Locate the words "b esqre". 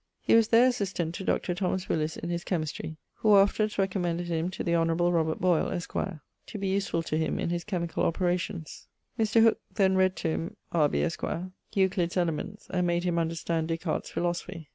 10.89-11.51